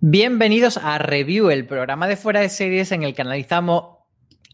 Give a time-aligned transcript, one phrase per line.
[0.00, 3.97] Bienvenidos a Review, el programa de fuera de series en el que analizamos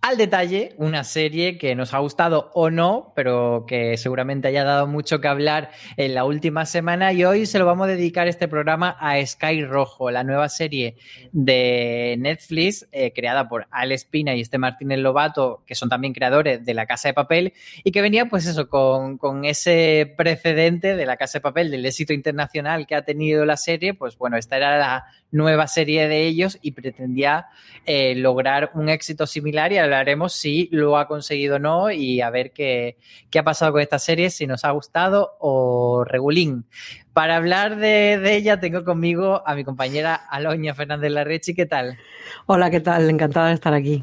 [0.05, 4.87] al detalle una serie que nos ha gustado o no, pero que seguramente haya dado
[4.87, 8.47] mucho que hablar en la última semana y hoy se lo vamos a dedicar este
[8.47, 10.99] programa a Sky Rojo, la nueva serie
[11.33, 16.63] de Netflix eh, creada por Alex Espina y este Martínez Lobato, que son también creadores
[16.63, 21.17] de La Casa de Papel y que venía pues eso con, ese precedente de La
[21.17, 24.77] Casa de Papel, del éxito internacional que ha tenido la serie, pues bueno, esta era
[24.77, 27.47] la nueva serie de ellos y pretendía
[27.87, 32.31] eh, lograr un éxito similar y hablaremos si lo ha conseguido o no y a
[32.31, 32.97] ver qué,
[33.31, 36.67] qué, ha pasado con esta serie, si nos ha gustado o regulín.
[37.13, 41.55] Para hablar de, de ella tengo conmigo a mi compañera Aloña Fernández Larrechi.
[41.55, 41.99] ¿Qué tal?
[42.47, 43.09] Hola, ¿qué tal?
[43.09, 44.03] Encantada de estar aquí.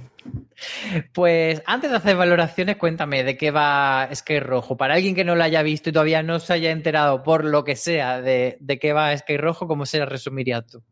[1.13, 4.77] Pues antes de hacer valoraciones, cuéntame de qué va Sky Rojo.
[4.77, 7.63] Para alguien que no lo haya visto y todavía no se haya enterado por lo
[7.63, 10.83] que sea de, de qué va Sky Rojo, ¿cómo se la resumirías tú?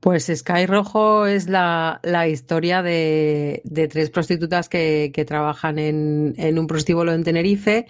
[0.00, 6.34] Pues Sky Rojo es la, la historia de, de, tres prostitutas que, que trabajan en,
[6.38, 7.86] en, un prostíbulo en Tenerife.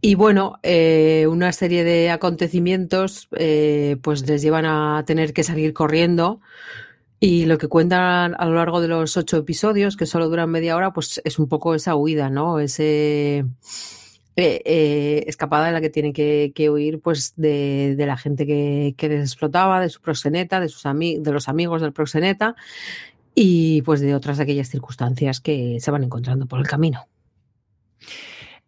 [0.00, 5.74] Y bueno, eh, una serie de acontecimientos eh, pues les llevan a tener que salir
[5.74, 6.40] corriendo.
[7.20, 10.76] Y lo que cuentan a lo largo de los ocho episodios, que solo duran media
[10.76, 12.60] hora, pues es un poco esa huida, ¿no?
[12.60, 13.44] Ese
[14.40, 18.94] eh, escapada en la que tienen que, que huir pues de, de, la gente que,
[18.96, 22.54] que, les explotaba, de su proxeneta, de, sus de los amigos del proxeneta
[23.34, 27.08] y pues de otras de aquellas circunstancias que se van encontrando por el camino.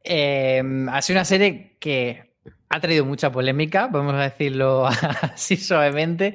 [0.02, 2.32] Eh, ha sido una serie que
[2.68, 4.86] ha traído mucha polémica, vamos a decirlo
[5.22, 6.34] así suavemente.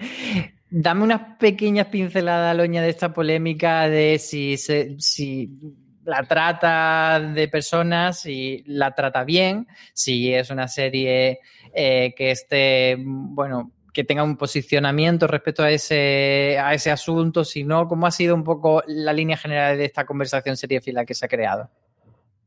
[0.70, 5.52] Dame unas pequeñas pinceladas, Loña, de esta polémica de si, se, si
[6.06, 11.40] la trata de personas y la trata bien, si es una serie
[11.74, 17.64] eh, que esté, bueno, que tenga un posicionamiento respecto a ese, a ese asunto, si
[17.64, 21.26] no, ¿cómo ha sido un poco la línea general de esta conversación seriefila que se
[21.26, 21.70] ha creado?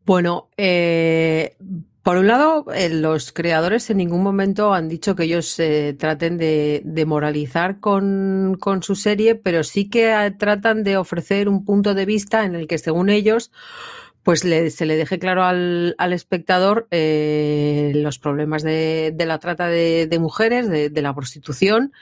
[0.04, 1.56] Bueno, eh,
[2.02, 6.38] por un lado, eh, los creadores en ningún momento han dicho que ellos eh, traten
[6.38, 11.94] de, de moralizar con, su serie, pero sí que eh, tratan de ofrecer un punto
[11.94, 13.50] de vista en el que, según ellos,
[14.22, 19.38] pues le, se le deje claro al, al espectador eh, los problemas de, de, la
[19.38, 21.92] trata de, mujeres, de, la prostitución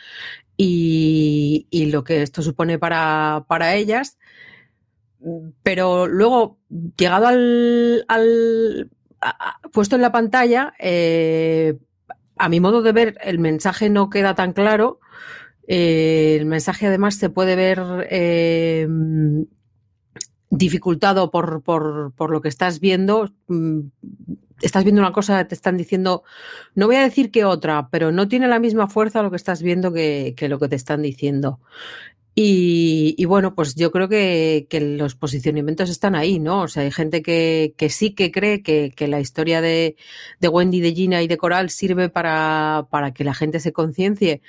[0.57, 4.19] y, lo que esto supone para, para ellas.
[5.63, 6.59] Pero luego,
[6.97, 8.91] llegado al, al
[9.73, 11.79] puesto en la pantalla, eh,
[12.37, 15.01] a mi modo de ver, el mensaje no queda tan claro.
[15.69, 18.87] Eh, el mensaje además se puede ver eh,
[20.51, 23.31] dificultado por, por, lo que estás viendo.
[24.63, 26.23] Estás viendo una cosa, te están diciendo,
[26.75, 29.63] no voy a decir que otra, pero no tiene la misma fuerza lo que estás
[29.63, 31.61] viendo que, que lo que te están diciendo.
[32.39, 36.61] Y, y, bueno, pues yo creo que, que, los posicionamientos están ahí, ¿no?
[36.65, 39.97] O sea, hay gente que, que sí que cree que, que la historia de,
[40.39, 44.43] de, Wendy, de Gina y de Coral sirve para, para que la gente se conciencie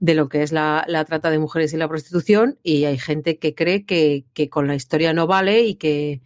[0.00, 3.38] de lo que es la, la, trata de mujeres y la prostitución, y hay gente
[3.38, 6.22] que cree que, que con la historia no vale y que,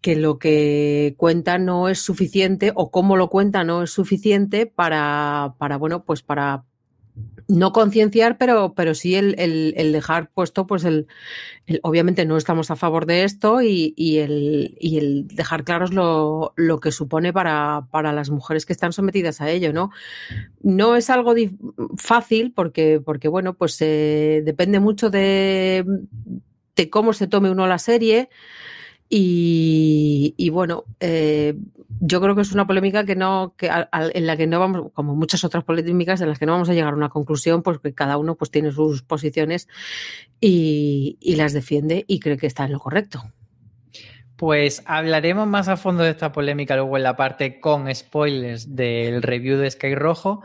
[0.00, 5.54] que lo que cuenta no es suficiente o cómo lo cuenta no es suficiente para,
[5.58, 6.64] para bueno, pues para
[7.48, 11.06] no concienciar, pero, pero sí el, el, dejar puesto, pues el,
[11.66, 15.92] el, obviamente no estamos a favor de esto y, y, el, y el dejar claros
[15.92, 19.90] lo, lo que supone para, para las mujeres que están sometidas a ello, ¿no?
[20.62, 21.34] No es algo
[21.96, 25.84] fácil porque, porque bueno, pues eh, depende mucho de,
[26.76, 28.28] de cómo se tome uno la serie.
[29.08, 29.83] Y,
[30.36, 31.54] y bueno, eh,
[32.00, 34.92] yo creo que es una polémica que no, que a, en la que no vamos,
[34.94, 37.94] como muchas otras polémicas, en las que no vamos a llegar a una conclusión, porque
[37.94, 39.68] cada uno pues tiene sus posiciones
[40.40, 43.24] y, y las defiende y cree que está en lo correcto.
[44.36, 49.22] Pues hablaremos más a fondo de esta polémica luego en la parte con spoilers del
[49.22, 50.42] review de Sky Rojo.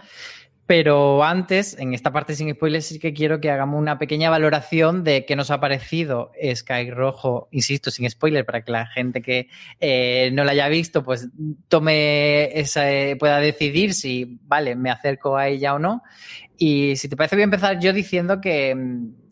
[0.69, 5.03] Pero antes, en esta parte sin spoilers, sí que quiero que hagamos una pequeña valoración
[5.03, 9.47] de qué nos ha parecido Sky Rojo, insisto, sin spoiler, para que la gente que
[9.79, 11.27] eh, no la haya visto, pues
[11.69, 12.83] tome esa,
[13.17, 16.03] pueda decidir si, vale, me acerco a ella o no.
[16.61, 18.75] Y si te parece, voy a empezar yo diciendo que,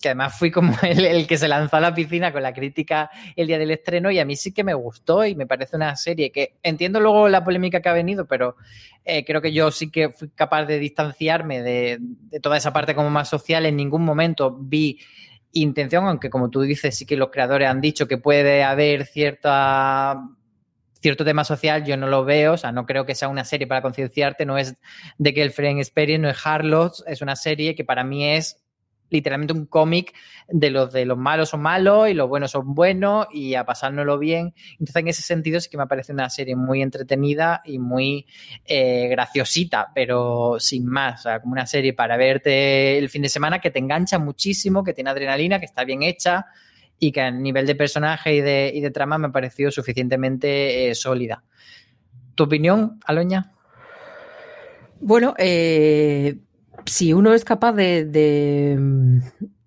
[0.01, 3.11] que además fui como el, el, que se lanzó a la piscina con la crítica
[3.35, 5.93] el día del estreno y a mí sí que me gustó y me parece una
[5.97, 8.55] serie que entiendo luego la polémica que ha venido, pero
[9.03, 11.99] eh, creo que yo sí que fui capaz de distanciarme de
[12.41, 13.65] toda esa parte como más social.
[13.65, 14.97] En ningún momento vi
[15.51, 20.17] intención, aunque como tú dices, sí que los creadores han dicho que puede haber cierta
[20.99, 23.67] cierto tema social yo no lo veo, o sea, no creo que sea una serie
[23.67, 24.75] para concienciarte, no es
[25.17, 28.61] de que el Friend Experience, no es Harlots, es una serie que para mí es
[29.09, 30.13] literalmente un cómic
[30.49, 34.17] de los de los malos son malos y los buenos son buenos y a pasárnoslo
[34.17, 34.53] bien.
[34.71, 38.25] Entonces, en ese sentido, sí que me parece una serie muy entretenida y muy
[38.65, 41.21] eh, graciosita, pero sin más.
[41.21, 44.83] O sea, como una serie para verte el fin de semana que te engancha muchísimo,
[44.83, 46.47] que tiene adrenalina, que está bien hecha
[46.99, 50.89] y que a nivel de personaje y de, y de trama me ha parecido suficientemente
[50.89, 51.43] eh, sólida.
[52.35, 53.51] ¿Tu opinión, Aloña?
[54.99, 56.37] Bueno, eh,
[56.85, 58.05] si uno es capaz de,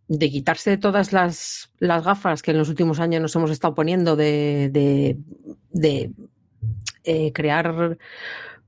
[0.09, 4.17] de, quitarse todas las, las, gafas que en los últimos años nos hemos estado poniendo
[4.17, 4.71] de,
[5.71, 6.11] de
[7.05, 7.97] eh, crear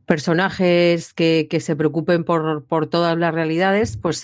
[0.07, 4.21] personajes que, que, se preocupen por, por, todas las realidades, pues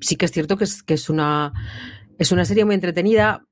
[0.00, 1.52] sí que es cierto que es, que es, una,
[2.18, 3.44] es una serie muy entretenida.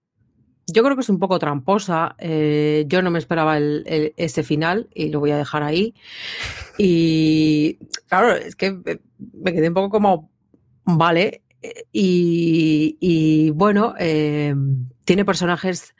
[0.66, 2.16] Yo creo que es un poco tramposa.
[2.18, 5.94] Eh, yo no me esperaba el, ese final y lo voy a dejar ahí.
[6.78, 7.78] Y
[8.08, 8.72] claro, es que
[9.32, 10.30] me quedé un poco como,
[10.84, 11.42] vale.
[11.92, 14.54] Y, bueno, eh,
[15.06, 15.94] tiene personajes,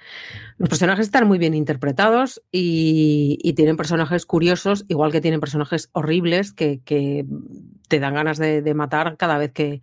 [0.59, 6.53] los personajes están muy bien interpretados y, tienen personajes curiosos, igual que tienen personajes horribles
[6.53, 6.81] que,
[7.89, 9.81] te dan ganas de, matar cada vez que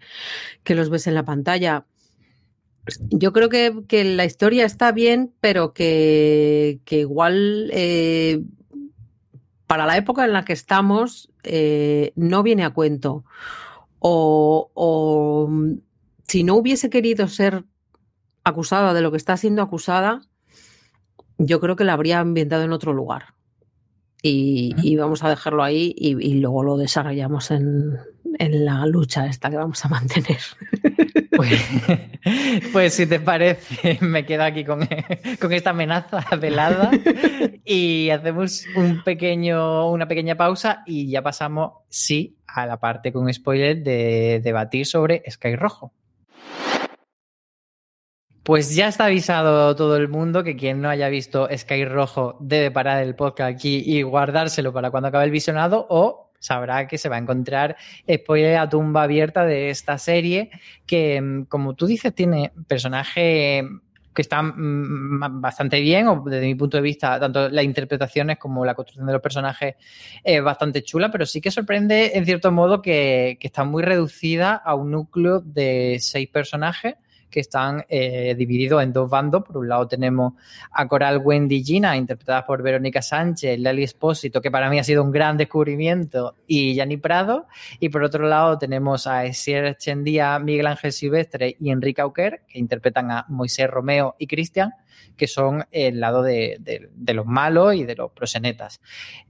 [0.67, 1.85] los ves en la pantalla.
[3.09, 8.43] Yo creo que, la historia está bien, pero que, igual eh,
[9.67, 13.23] para la época en la que estamos eh, no viene a cuento.
[13.99, 15.49] O,
[16.27, 17.65] si no hubiese querido ser
[18.43, 20.21] acusada de lo que está siendo acusada,
[21.37, 23.35] yo creo que la habría ambientado en otro lugar.
[24.23, 27.97] Y, vamos a dejarlo ahí y, luego lo desarrollamos en,
[28.37, 30.39] en, la lucha esta que vamos a mantener.
[31.33, 31.63] Pues,
[32.73, 34.87] pues, si te parece, me quedo aquí con,
[35.39, 36.91] con, esta amenaza velada
[37.65, 43.33] y hacemos un pequeño, una pequeña pausa y ya pasamos, sí, a la parte con
[43.33, 45.93] spoiler de debatir sobre Sky Rojo.
[48.43, 52.71] Pues ya está avisado todo el mundo que quien no haya visto Sky Rojo debe
[52.71, 57.07] parar el podcast aquí y guardárselo para cuando acabe el visionado o sabrá que se
[57.07, 57.77] va a encontrar
[58.11, 60.49] spoiler a tumba abierta de esta serie
[60.85, 63.63] que, mm, como tú dices, tiene personajes
[64.13, 68.65] que están mm, bastante bien, o desde mi punto de vista, tanto las interpretaciones como
[68.65, 69.75] la construcción de los personajes
[70.23, 74.55] es bastante chula, pero sí que sorprende en cierto modo que, que está muy reducida
[74.55, 76.95] a un núcleo de seis personajes
[77.31, 79.43] que están eh, divididos en dos bandos.
[79.43, 80.33] Por un lado tenemos
[80.71, 85.03] a Coral Wendy Gina, interpretada por Verónica Sánchez, Lali Espósito, que para mí ha sido
[85.03, 87.47] un gran descubrimiento, y Yanni Prado.
[87.79, 92.59] Y por otro lado tenemos a Esier Chendía, Miguel Ángel Silvestre y Enrique Auquer, que
[92.59, 94.73] interpretan a Moisés Romeo y Cristian,
[95.15, 98.81] que son el lado de, los malos y de los prosenetas.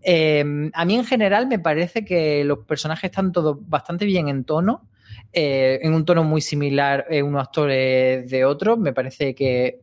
[0.01, 0.43] Eh,
[0.73, 4.87] a mí en general me parece que los personajes están todos bastante bien en tono.
[5.33, 8.77] Eh, en un tono muy similar eh, unos actores de otros.
[8.77, 9.79] Me parece que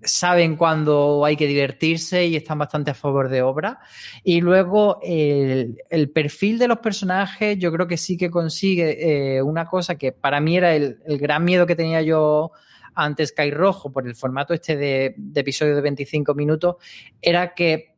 [0.00, 3.80] saben cuándo hay que divertirse y están bastante a favor de obra.
[4.22, 5.76] Y luego el,
[6.14, 10.40] perfil de los personajes, yo creo que sí que consigue eh, una cosa que para
[10.40, 12.52] mí era el, gran miedo que tenía yo
[12.94, 16.76] antes Sky Rojo por el formato este de, de episodio de 25 minutos,
[17.20, 17.96] era que,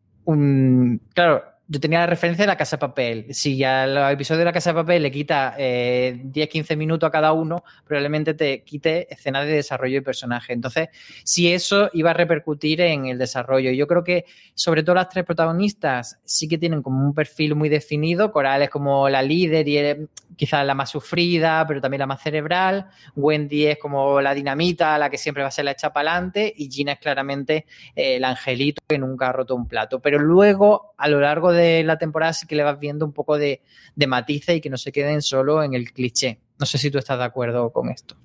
[1.14, 3.26] claro, yo tenía la referencia de la Casa de Papel.
[3.30, 7.32] Si al episodio de la Casa de Papel le quita eh, 10-15 minutos a cada
[7.32, 10.52] uno, probablemente te quite escenas de desarrollo de personaje.
[10.52, 10.88] Entonces,
[11.24, 13.70] si eso iba a repercutir en el desarrollo.
[13.72, 17.68] Yo creo que, sobre todo las tres protagonistas, sí que tienen como un perfil muy
[17.68, 18.30] definido.
[18.30, 22.86] Coral es como la líder y quizás la más sufrida, pero también la más cerebral.
[23.16, 26.52] Wendy es como la dinamita, la que siempre va a ser la hecha para adelante.
[26.56, 30.00] Y Gina es claramente eh, el angelito que nunca ha roto un plato.
[30.00, 33.12] Pero luego, a lo largo de de la temporada sí que le vas viendo un
[33.12, 33.62] poco de,
[33.94, 36.38] de matices y que no se queden solo en el cliché.
[36.58, 38.16] No sé si tú estás de acuerdo con esto.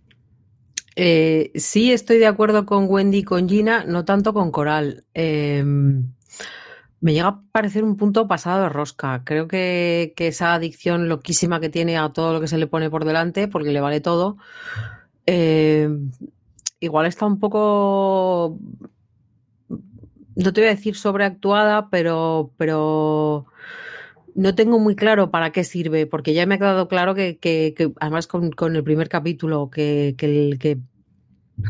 [0.96, 5.06] Eh, sí, estoy de acuerdo con Wendy y con Gina, no tanto con Coral.
[5.14, 6.14] Em,
[7.00, 9.24] me llega a parecer un punto pasado de rosca.
[9.26, 13.06] Creo que, esa adicción loquísima que tiene a todo lo que se le pone por
[13.06, 14.38] delante, porque le vale todo,
[15.26, 16.12] em,
[16.80, 18.60] igual está un poco
[20.36, 23.46] no te voy a decir sobreactuada, pero, pero
[24.36, 28.28] no tengo muy claro para qué sirve, porque ya me ha quedado claro que, además
[28.28, 30.78] con, con, el primer capítulo, que, que, que,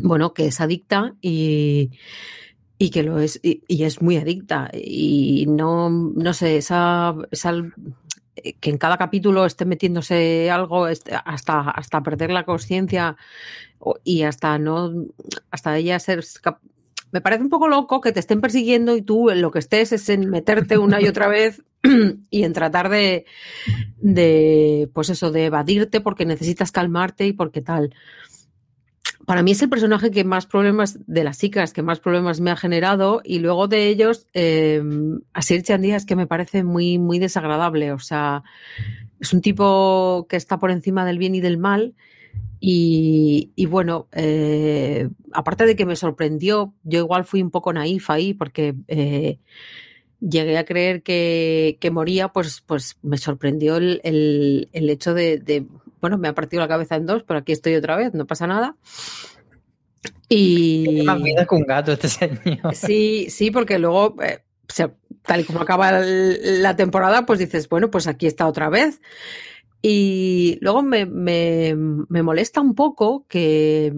[0.02, 1.92] bueno, que es adicta y,
[2.78, 4.70] y que lo es, y, es muy adicta.
[4.74, 7.16] Y no, no sé, esa,
[8.60, 13.18] que en cada capítulo esté metiéndose algo hasta, hasta perder la conciencia
[14.04, 15.08] y hasta no
[15.50, 16.24] hasta ella ser
[17.12, 20.10] me parece un poco loco que te estén persiguiendo y tú lo que estés es
[20.10, 21.62] en meterte una y otra vez
[22.30, 23.26] y en tratar de,
[24.94, 27.94] pues eso, de evadirte porque necesitas calmarte y porque tal.
[29.26, 32.50] Para mí es el personaje que más problemas de las chicas, que más problemas me
[32.52, 34.82] ha generado y luego de ellos, eh,
[35.34, 37.92] Asir Chandía es que me parece muy, muy desagradable.
[37.92, 38.44] O sea,
[39.20, 41.94] es un tipo que está por encima del bien y del mal
[42.64, 48.36] y, bueno, eh, aparte de que me sorprendió, yo igual fui un poco naif ahí
[48.36, 49.40] porque eh,
[50.20, 55.66] llegué a creer que, moría, pues, pues me sorprendió el, hecho de,
[56.00, 58.46] bueno, me ha partido la cabeza en dos, pero aquí estoy otra vez, no pasa
[58.46, 58.76] nada.
[60.30, 61.02] Y...
[61.04, 62.76] Más vida que un gato este señor.
[62.76, 64.44] Sí, sí, porque luego, eh,
[65.24, 69.02] tal y como acaba la temporada, pues dices, bueno, pues aquí está otra vez.
[69.82, 73.94] Y luego me, molesta un poco que,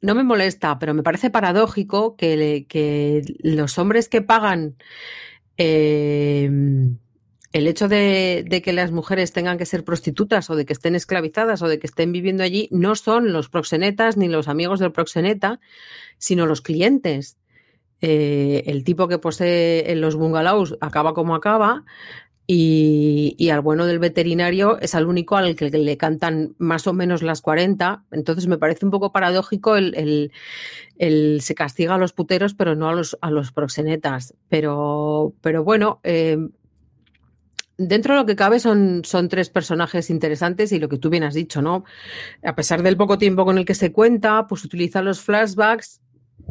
[0.00, 4.76] no me molesta, pero me parece paradójico que, que los hombres que pagan
[5.56, 6.98] em,
[7.52, 11.62] el hecho de, que las mujeres tengan que ser prostitutas o de que estén esclavizadas
[11.62, 15.60] o de que estén viviendo allí no son los proxenetas ni los amigos del proxeneta,
[16.18, 17.38] sino los clientes.
[18.00, 21.84] Eh, el tipo que posee en los bungalows acaba como acaba,
[22.50, 27.22] y, al bueno del veterinario es al único al que le cantan más o menos
[27.22, 28.04] las 40.
[28.10, 30.32] Entonces me parece un poco paradójico el,
[30.98, 34.32] se castiga a los puteros, pero no a los, a los proxenetas.
[34.48, 36.38] Pero, pero bueno, eh,
[37.76, 41.24] dentro de lo que cabe son, son tres personajes interesantes y lo que tú bien
[41.24, 41.84] has dicho, ¿no?
[42.42, 46.00] A pesar del poco tiempo con el que se cuenta, pues utiliza los flashbacks.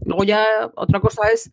[0.06, 1.50] Luego ya otra cosa es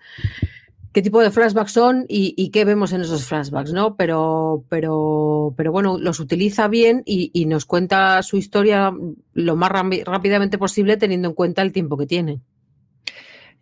[0.95, 3.97] qué tipo de flashbacks son y, qué vemos en esos flashbacks, ¿no?
[3.97, 8.93] Pero, pero, pero bueno, los utiliza bien y, nos cuenta su historia
[9.33, 9.73] lo más
[10.05, 12.41] rápidamente posible teniendo en cuenta el tiempo que tiene.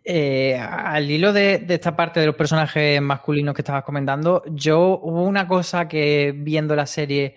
[0.05, 5.23] Eh, al hilo de, esta parte de los personajes masculinos que estabas comentando, yo hubo
[5.23, 7.37] una cosa que viendo la serie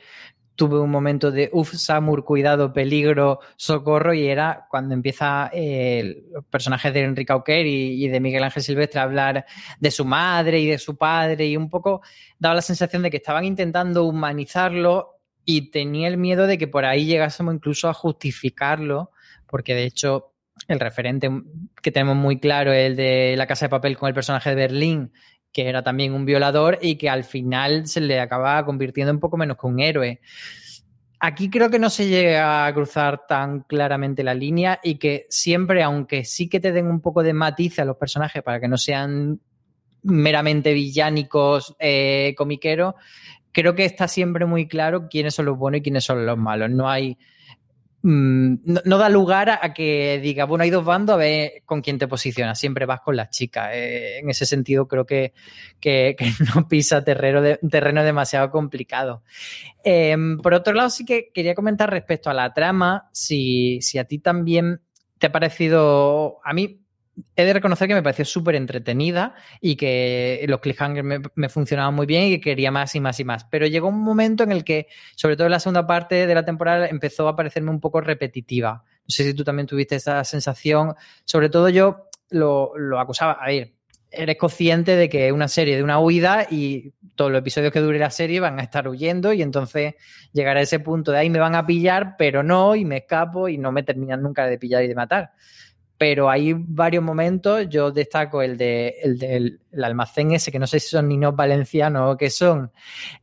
[0.55, 6.45] tuve un momento de uff, Samur, cuidado, peligro, socorro, y era cuando empieza eh, los
[6.45, 9.45] personajes de Enrique Auquer y, de Miguel Ángel Silvestre a hablar
[9.79, 12.01] de su madre y de su padre, y un poco
[12.39, 16.85] daba la sensación de que estaban intentando humanizarlo y tenía el miedo de que por
[16.85, 19.11] ahí llegásemos incluso a justificarlo,
[19.47, 20.31] porque de hecho
[20.67, 21.29] el referente
[21.81, 24.55] que tenemos muy claro es el de La Casa de Papel con el personaje de
[24.55, 25.11] Berlín,
[25.55, 29.37] que era también un violador y que al final se le acaba convirtiendo en poco
[29.37, 30.19] menos que un héroe.
[31.21, 35.81] Aquí creo que no se llega a cruzar tan claramente la línea y que siempre,
[35.81, 38.77] aunque sí que te den un poco de matiz a los personajes para que no
[38.77, 39.39] sean
[40.03, 42.95] meramente villánicos, eh, comiqueros,
[43.53, 46.69] creo que está siempre muy claro quiénes son los buenos y quiénes son los malos.
[46.69, 47.17] No hay
[48.07, 51.97] Mm, no, da lugar a, que diga, bueno, hay dos bandos, a ver con quién
[51.97, 52.59] te posicionas.
[52.59, 53.71] Siempre vas con las chicas.
[53.73, 55.33] Eh, en ese sentido, creo que,
[56.55, 59.23] no pisa terreno, terreno demasiado complicado.
[59.83, 64.05] Em, por otro lado, sí que quería comentar respecto a la trama, si, si a
[64.05, 64.81] ti también
[65.17, 66.41] te ha parecido.
[66.43, 66.84] A mí
[67.35, 72.05] he de reconocer que me pareció súper entretenida y que los cliffhangers me, funcionaban muy
[72.05, 73.45] bien y que quería más y más y más.
[73.45, 76.43] Pero llegó un momento en el que, sobre todo en la segunda parte de la
[76.43, 78.83] temporada, empezó a parecerme un poco repetitiva.
[79.07, 80.95] No sé si tú también tuviste esa sensación.
[81.23, 83.33] Sobre todo yo lo, acusaba.
[83.33, 83.73] A ver,
[84.11, 87.79] eres consciente de que es una serie de una huida y todos los episodios que
[87.79, 89.95] dure la serie van a estar huyendo y entonces
[90.33, 93.47] llegar a ese punto de ahí me van a pillar, pero no, y me escapo
[93.47, 95.31] y no me terminan nunca de pillar y de matar
[95.97, 100.79] pero hay varios momentos, yo destaco el, de, el del almacén ese, que no sé
[100.79, 102.71] si son niños valencianos o qué son,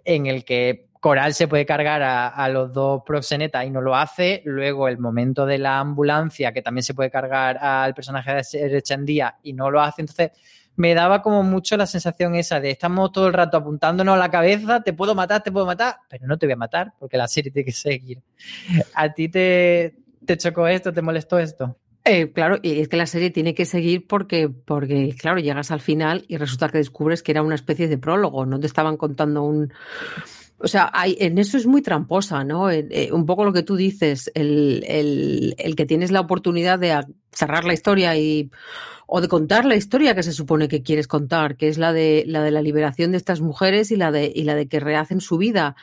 [0.05, 4.41] en el que Coral se puede cargar a, los dos proxenetas y no lo hace.
[4.45, 9.37] Luego el momento de la ambulancia, que también se puede cargar al personaje de Echandía
[9.43, 10.03] y no lo hace.
[10.03, 10.31] Entonces
[10.77, 14.31] me daba como mucho la sensación esa de estamos todo el rato apuntándonos a la
[14.31, 17.27] cabeza, te puedo matar, te puedo matar, pero no te voy a matar porque la
[17.27, 18.23] serie tiene que seguir.
[18.95, 21.77] ¿A ti te, te chocó esto, te molestó esto?
[22.05, 25.81] Eh, claro, y es que la serie tiene que seguir porque, porque, claro, llegas al
[25.81, 29.43] final y resulta que descubres que era una especie de prólogo, no te estaban contando
[29.45, 29.73] un...
[30.59, 32.71] O sea, hay, en eso es muy tramposa, ¿no?
[32.71, 36.79] Eh, eh, un poco lo que tú dices, el, el, el, que tienes la oportunidad
[36.79, 37.01] de
[37.33, 38.51] cerrar la historia y
[39.07, 42.25] o de contar la historia que se supone que quieres contar, que es la de
[42.27, 45.21] la de la liberación de estas mujeres y la de y la de que rehacen
[45.21, 45.75] su vida.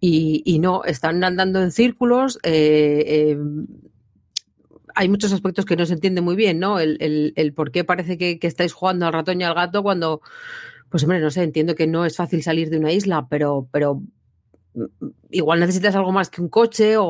[0.00, 3.38] Y, y no, están andando en círculos, eh,
[4.94, 6.78] hay muchos aspectos que no se entiende muy bien, ¿no?
[6.78, 10.20] El, el, por qué parece que, estáis jugando al ratón y al gato cuando,
[10.88, 14.02] pues hombre, no sé, entiendo que no es fácil salir de una isla, pero, pero
[15.30, 17.04] igual necesitas algo más que un coche o,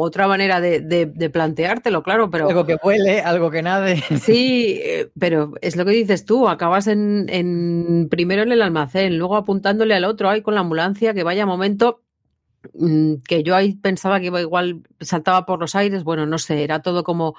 [0.00, 2.48] otra manera de, planteártelo, claro, pero...
[2.48, 4.02] Algo que vuele, algo que nade.
[4.20, 9.36] Sí, eh, pero es lo que dices tú, acabas en, primero en el almacén, luego
[9.36, 12.11] apuntándole al otro ahí con la ambulancia, que vaya momento mm,
[13.26, 17.04] que yo ahí pensaba que igual saltaba por los aires, bueno, no sé, era todo
[17.04, 17.34] como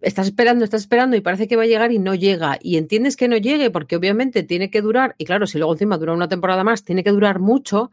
[0.00, 2.58] estás esperando, estás esperando y parece que va a llegar y no llega.
[2.60, 5.98] Y entiendes que no llegue porque obviamente tiene que durar, y claro, si luego encima
[5.98, 7.90] dura una temporada más, tiene que durar mucho,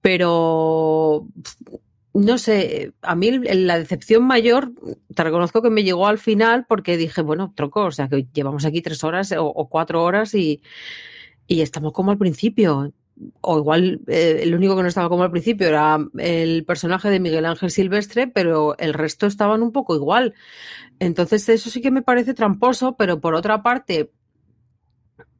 [0.00, 1.26] pero
[2.14, 4.72] no sé, a mí la decepción mayor,
[5.14, 8.64] te reconozco que me llegó al final porque dije, bueno, troco, o sea, que llevamos
[8.64, 10.62] aquí tres horas o, cuatro horas y,
[11.46, 12.92] y estamos como al principio
[13.40, 17.20] o igual eh, el único que no estaba como al principio era el personaje de
[17.20, 20.34] Miguel Ángel Silvestre, pero el resto estaban un poco igual.
[20.98, 24.10] Entonces eso sí que me parece tramposo, pero por otra parte,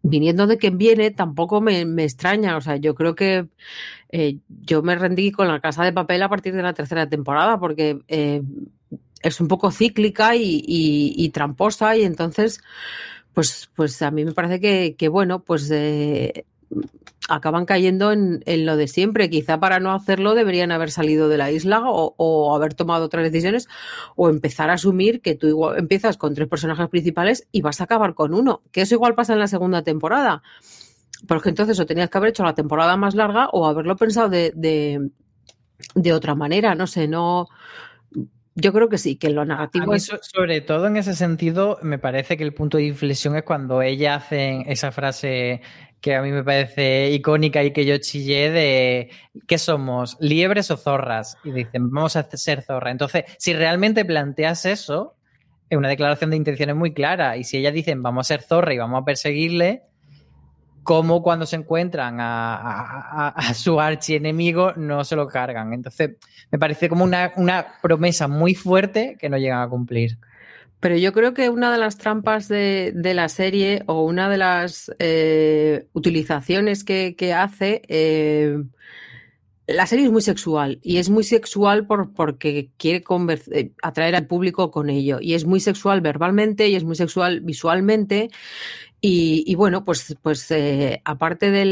[0.02, 2.56] viniendo de quien viene, tampoco me, extraña.
[2.56, 3.48] O sea, yo creo que
[4.10, 7.58] eh, yo me rendí con la casa de papel a partir de la tercera temporada,
[7.58, 8.42] porque eh,
[9.22, 12.60] es un poco cíclica y, tramposa, y entonces,
[13.34, 15.70] pues, pues a mí me parece que bueno, pues
[17.28, 19.30] acaban cayendo en, lo de siempre.
[19.30, 23.68] Quizá para no hacerlo deberían haber salido de la isla o, haber tomado otras decisiones
[24.14, 27.84] o empezar a asumir que tú igual empiezas con tres personajes principales y vas a
[27.84, 28.62] acabar con uno.
[28.72, 30.42] Que eso igual pasa en la segunda temporada.
[31.26, 34.52] Porque entonces o tenías que haber hecho la temporada más larga o haberlo pensado de,
[35.94, 36.74] de, otra manera.
[36.74, 37.48] No sé, no.
[38.54, 40.10] Yo creo que sí, que lo negativo es.
[40.22, 44.14] Sobre todo en ese sentido, me parece que el punto de inflexión es cuando ella
[44.14, 45.60] hace esa frase
[46.00, 49.10] que a mí me parece icónica y que yo chillé de
[49.46, 50.16] ¿qué somos?
[50.20, 51.36] ¿Liebres o zorras?
[51.44, 52.92] Y dicen, vamos a ser zorras.
[52.92, 55.16] Entonces, si realmente planteas eso,
[55.68, 57.36] es una declaración de intenciones muy clara.
[57.36, 59.82] Y si ellas dicen, vamos a ser zorra y vamos a perseguirle,
[60.82, 65.72] ¿cómo cuando se encuentran a, su archienemigo no se lo cargan?
[65.72, 66.12] Entonces,
[66.50, 70.18] me parece como una, una promesa muy fuerte que no llegan a cumplir.
[70.80, 74.92] Pero yo creo que una de las trampas de, la serie o una de las
[74.98, 78.62] eh, utilizaciones que, hace, eh,
[79.66, 83.02] la serie es muy sexual y es muy sexual por, porque quiere
[83.52, 85.18] eh, atraer al público con ello.
[85.20, 88.30] Y es muy sexual verbalmente y es muy sexual visualmente
[89.08, 90.52] y, bueno, pues, pues
[91.04, 91.64] aparte de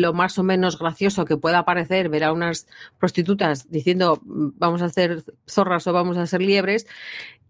[0.00, 2.66] lo más o menos gracioso que pueda parecer ver a unas
[2.98, 6.86] prostitutas diciendo vamos a hacer zorras o vamos a hacer liebres,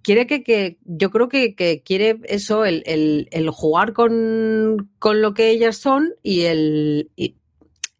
[0.02, 6.42] quiere que, yo creo que, quiere eso, el, jugar con, lo que ellas son y
[6.42, 7.10] el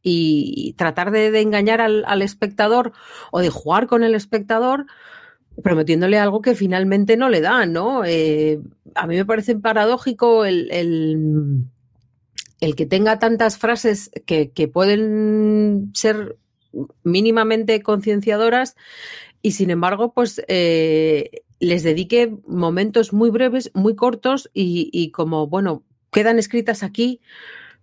[0.02, 2.92] y, tratar de, engañar al, espectador
[3.32, 4.86] o de jugar con el espectador
[5.62, 8.04] prometiéndole algo que finalmente no le da, ¿no?
[8.04, 8.60] Eh,
[8.94, 10.70] a mí me parece paradójico el,
[12.60, 16.36] el, que tenga tantas frases que, que pueden ser
[17.02, 18.76] mínimamente concienciadoras
[19.46, 25.84] y sin embargo, pues eh, les dedique momentos muy breves, muy cortos y, como, bueno,
[26.10, 27.20] quedan escritas aquí,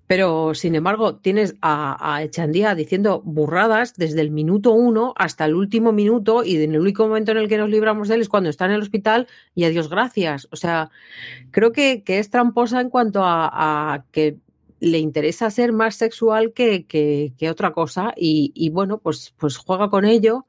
[0.07, 5.55] pero sin embargo tienes a, a, Echandía diciendo burradas desde el minuto uno hasta el
[5.55, 8.29] último minuto y en el único momento en el que nos libramos de él es
[8.29, 10.47] cuando está en el hospital y adiós gracias.
[10.51, 10.91] O sea,
[11.51, 14.37] creo que, es tramposa en cuanto a, que
[14.79, 19.89] le interesa ser más sexual que, que, otra cosa y, y, bueno, pues, pues juega
[19.89, 20.45] con ello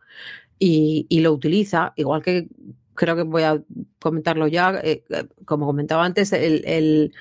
[0.58, 2.48] y, y lo utiliza, igual que
[2.94, 3.62] creo que voy a
[4.00, 7.12] comentarlo ya, eh, eh, como comentaba antes, el,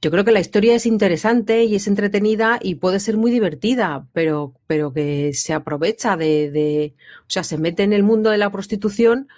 [0.00, 4.06] yo creo que la historia es interesante y es entretenida y puede ser muy divertida,
[4.12, 8.50] pero, pero que se aprovecha de, o sea, se mete en el mundo de la
[8.50, 9.28] prostitución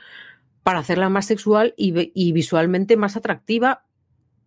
[0.62, 3.84] para hacerla más sexual y, visualmente más atractiva,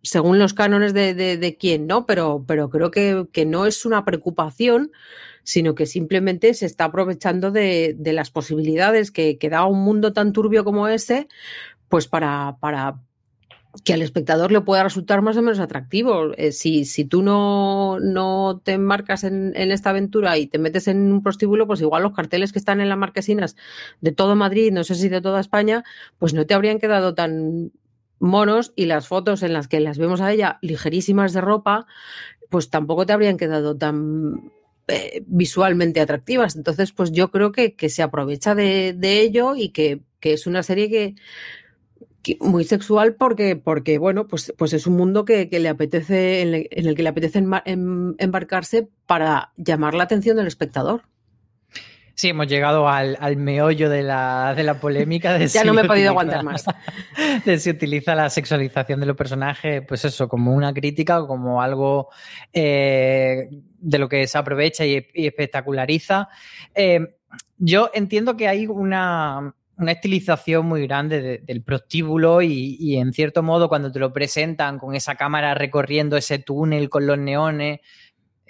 [0.02, 2.06] según los cánones de, de, quién, ¿no?
[2.06, 4.92] Pero, pero creo que, que no es una preocupación
[5.44, 10.64] sino que simplemente se está aprovechando de, las posibilidades que, da un mundo tan turbio
[10.64, 11.28] como ese,
[11.88, 13.00] pues para, para
[13.82, 16.32] que al espectador le pueda resultar más o menos atractivo.
[16.36, 21.12] Eh, si, si tú no, no te embarcas en, esta aventura y te metes en
[21.12, 23.56] un prostíbulo, pues igual los carteles que están en las marquesinas
[24.00, 25.82] de todo Madrid, no sé si de toda España,
[26.18, 27.72] pues no te habrían quedado tan
[28.20, 31.86] monos y las fotos en las que las vemos a ella ligerísimas de ropa,
[32.50, 34.52] pues tampoco te habrían quedado tan
[34.86, 36.56] eh, visualmente atractivas.
[36.56, 41.14] Entonces, pues yo creo que, se aprovecha de, ello y que, es una serie que,
[42.40, 46.94] muy sexual porque, porque bueno, pues, pues es un mundo que, le apetece, en, el
[46.94, 51.02] que le apetece embarcarse para llamar la atención del espectador.
[52.16, 55.36] Sí, hemos llegado al, meollo de la, de la polémica.
[55.36, 56.64] De ya no me he podido aguantar más.
[57.44, 61.60] De si utiliza la sexualización de los personajes, pues eso, como una crítica o como
[61.60, 62.10] algo
[62.52, 66.28] eh, de lo que se aprovecha y, espectaculariza.
[66.74, 67.16] Eh,
[67.58, 73.68] yo entiendo que hay una, estilización muy grande del prostíbulo y, y, en cierto modo
[73.68, 77.80] cuando te lo presentan con esa cámara recorriendo ese túnel con los neones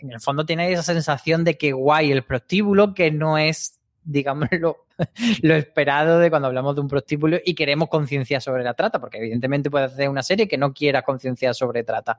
[0.04, 4.48] en el fondo tiene esa sensación de que guay el prostíbulo, que no es, digamos,
[5.42, 9.18] lo, esperado de cuando hablamos de un prostíbulo y queremos conciencia sobre la trata, porque
[9.18, 12.18] evidentemente puede hacer una serie que no quiera conciencia sobre trata.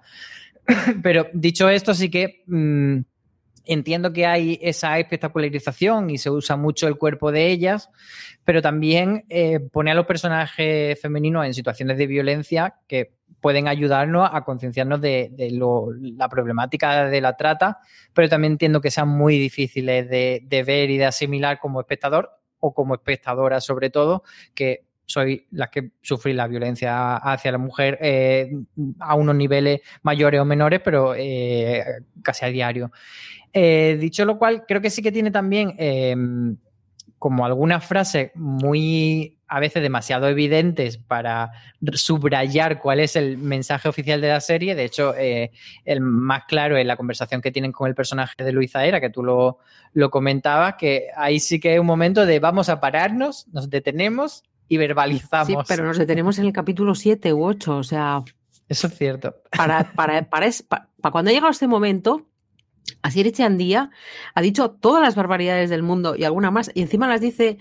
[1.03, 2.99] Pero dicho esto, sí que mm,
[3.65, 7.89] entiendo que hay esa espectacularización y se usa mucho el cuerpo de ellas,
[8.43, 14.27] pero también eh, pone a los personajes femeninos en situaciones de violencia que pueden ayudarnos
[14.31, 15.31] a concienciarnos de,
[16.17, 17.79] la problemática de la trata,
[18.13, 22.73] pero también entiendo que sean muy difíciles de, ver y de asimilar como espectador o
[22.73, 24.23] como espectadora sobre todo,
[24.55, 28.51] que soy las que sufrí la violencia hacia la mujer eh,
[28.99, 31.83] a unos niveles mayores o menores, pero eh,
[32.21, 32.91] casi a diario.
[33.53, 36.59] Eh, dicho lo cual, creo que sí que tiene también
[37.17, 41.51] como algunas frases muy a veces demasiado evidentes para
[41.93, 44.75] subrayar cuál es el mensaje oficial de la serie.
[44.75, 48.85] De hecho, el más claro es la conversación que tienen con el personaje de Luisa
[48.85, 49.59] Era, que tú lo,
[49.93, 54.43] lo comentabas, que ahí sí que es un momento de vamos a pararnos, nos detenemos
[54.67, 55.47] y verbalizamos.
[55.47, 58.23] Sí, pero nos detenemos en el capítulo 7 u 8, o sea...
[58.67, 59.35] Eso es cierto.
[59.55, 62.25] Para, para, para, para cuando ha llegado este momento,
[63.01, 63.91] Asier Echandía
[64.33, 67.57] ha dicho todas las barbaridades del mundo y alguna más, y encima las dice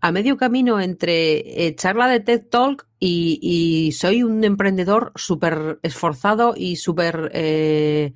[0.00, 6.54] a medio camino entre eh, charla de TED Talk y, soy un emprendedor súper esforzado
[6.56, 8.12] y súper eh,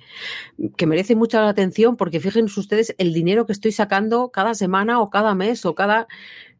[0.77, 5.09] que merece mucha atención porque fíjense ustedes el dinero que estoy sacando cada semana o
[5.09, 6.07] cada mes o cada...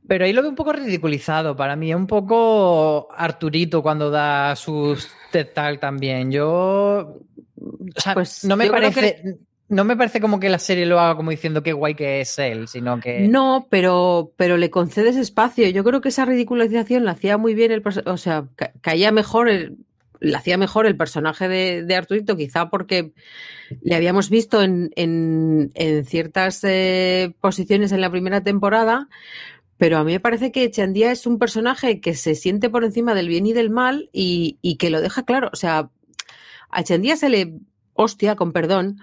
[0.07, 5.09] Pero ahí lo veo un poco ridiculizado para mí, un poco Arturito cuando da sus
[5.31, 6.31] Talk también.
[6.31, 7.19] Yo...
[7.57, 11.15] O sea, pues no me parece no me parece como que la serie lo haga
[11.15, 13.27] como diciendo qué guay que es él, sino que.
[13.27, 15.67] No, pero, pero le concedes espacio.
[15.69, 18.45] Yo creo que esa ridiculización la hacía muy bien el O sea,
[18.81, 19.77] caía mejor el,
[20.19, 23.13] le hacía mejor el personaje de, de, Arturito, quizá porque
[23.81, 29.09] le habíamos visto en, en, en ciertas eh, posiciones en la primera temporada,
[29.77, 33.13] pero a mí me parece que Chandía es un personaje que se siente por encima
[33.13, 35.49] del bien y del mal y, que lo deja claro.
[35.51, 35.89] O sea,
[36.69, 37.53] a Chandía se le,
[37.93, 38.99] hostia, con perdón,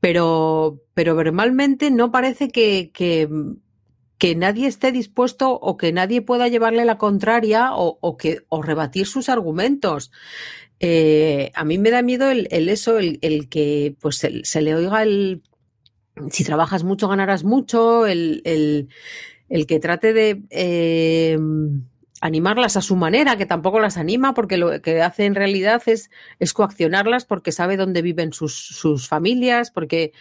[0.00, 6.84] pero, pero verbalmente no parece que, que, nadie esté dispuesto o que nadie pueda llevarle
[6.84, 10.10] la contraria o, que, o rebatir sus argumentos.
[10.80, 15.42] Eh, a mí me da miedo el, eso, el, que pues se, le oiga el
[16.30, 18.88] si trabajas mucho ganarás mucho, el,
[19.48, 21.38] el, que trate de eh,
[22.20, 26.10] animarlas a su manera, que tampoco las anima, porque lo que hace en realidad es,
[26.52, 30.12] coaccionarlas porque sabe dónde viven sus, sus familias, porque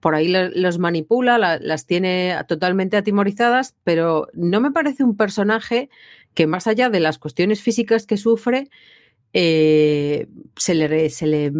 [0.00, 5.90] por ahí los manipula, las tiene totalmente atimorizadas, pero no me parece un personaje
[6.34, 8.68] que más allá de las cuestiones físicas que sufre,
[9.32, 11.52] eh, se, le, se le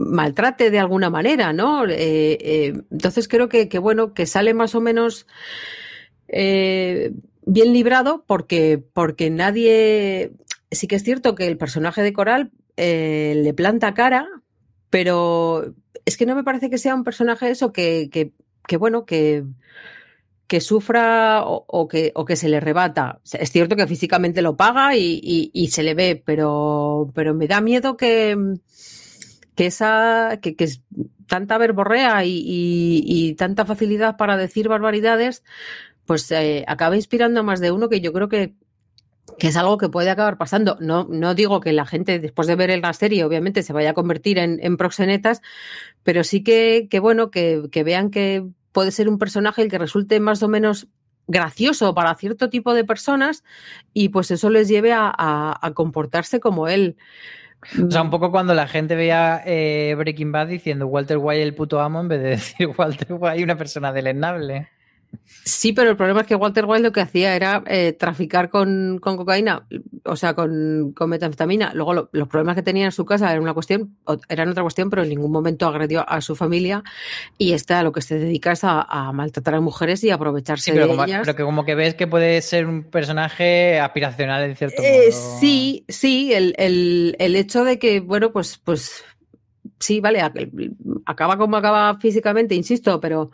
[0.00, 1.86] maltrate de alguna manera, ¿no?
[1.86, 5.26] Eh, eh, entonces creo que, bueno, que sale más o menos
[6.28, 7.12] eh,
[7.44, 10.32] bien librado porque, porque nadie.
[10.70, 14.26] Sí que es cierto que el personaje de Coral le planta cara,
[14.88, 15.74] pero
[16.06, 18.32] es que no me parece que sea un personaje eso que, que,
[18.66, 19.44] que bueno, que,
[20.46, 23.20] que sufra o, que, o que se le rebata.
[23.32, 27.60] Es cierto que físicamente lo paga y, y, se le ve, pero, pero me da
[27.60, 28.36] miedo que,
[29.60, 30.70] que esa, que, que
[31.26, 35.44] tanta verborrea y, y, tanta facilidad para decir barbaridades,
[36.06, 38.54] pues eh, acaba inspirando a más de uno que yo creo que,
[39.38, 40.78] es algo que puede acabar pasando.
[40.80, 43.92] No, no digo que la gente, después de ver la serie, obviamente se vaya a
[43.92, 45.42] convertir en, proxenetas,
[46.04, 48.42] pero sí que, bueno, que, vean que
[48.72, 50.88] puede ser un personaje el que resulte más o menos
[51.26, 53.44] gracioso para cierto tipo de personas
[53.92, 56.96] y pues eso les lleve a, comportarse como él.
[57.86, 61.54] O sea, un poco cuando la gente veía eh, Breaking Bad diciendo Walter White el
[61.54, 64.68] puto amo en vez de decir Walter White una persona delenable.
[65.44, 68.98] Sí, pero el problema es que Walter White lo que hacía era eh, traficar con,
[68.98, 69.66] cocaína,
[70.04, 71.72] o sea, con, con metanfetamina.
[71.74, 73.96] Luego los problemas que tenía en su casa eran una cuestión,
[74.28, 76.84] eran otra cuestión, pero en ningún momento agredió a su familia.
[77.38, 81.22] Y está lo que se dedica es a, maltratar a mujeres y aprovecharse de ellas.
[81.24, 85.38] Pero que como que ves que puede ser un personaje aspiracional en cierto eh, modo.
[85.40, 89.04] Sí, sí, el, el, el hecho de que, bueno, pues, pues
[89.80, 90.20] sí, vale,
[91.06, 93.30] acaba como acaba físicamente, insisto, pero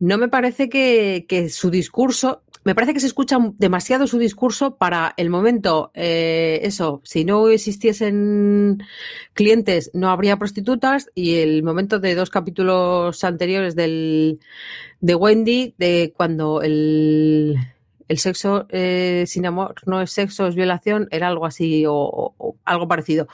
[0.00, 5.14] no me parece que, su discurso, me parece que se escucha demasiado su discurso para
[5.16, 8.82] el momento, eh, eso, si no existiesen
[9.34, 14.40] clientes no habría prostitutas y el momento de dos capítulos anteriores del,
[15.00, 17.56] de Wendy, de cuando el,
[18.08, 22.88] el sexo eh, sin amor no es sexo, es violación, era algo así o algo
[22.88, 23.28] parecido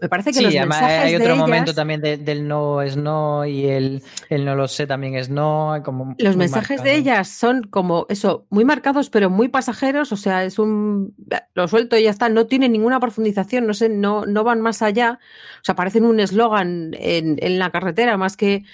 [0.00, 4.02] me parece que los mensajes hay otro momento también del no es no y el,
[4.28, 5.80] el, no lo sé también es no.
[5.84, 10.44] Como los mensajes de ellas son como eso, muy marcados pero muy pasajeros, o sea,
[10.44, 11.14] es un
[11.54, 14.82] lo suelto y ya está, no tiene ninguna profundización, no sé, no, no van más
[14.82, 15.18] allá,
[15.56, 18.64] o sea, parecen un eslogan en, en la carretera más que,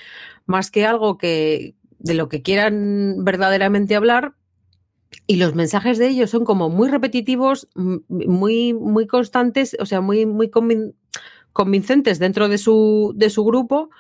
[0.47, 4.35] más que algo que de lo que quieran verdaderamente hablar,
[5.27, 10.27] y los mensajes de ellos son como muy repetitivos, muy, muy constantes, o sea, muy,
[10.27, 10.51] muy
[11.53, 13.91] convincentes dentro de su, de su grupo.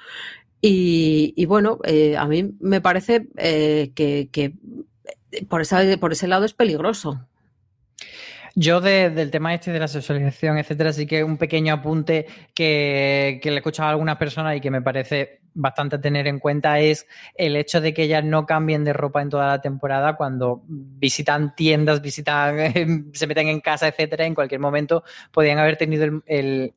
[0.62, 4.52] Y, bueno, eh, a mí me parece eh, que, que
[5.48, 7.26] por, esa, por ese lado es peligroso.
[8.54, 13.50] Yo del tema este de la sexualización, etcétera, sí que un pequeño apunte que, que
[13.50, 16.78] le he escuchado a algunas personas y que me parece bastante a tener en cuenta
[16.80, 20.62] es el hecho de que ellas no cambien de ropa en toda la temporada cuando
[20.66, 24.26] visitan tiendas, visitan, se meten en casa, etcétera.
[24.26, 26.72] En cualquier momento podrían haber tenido el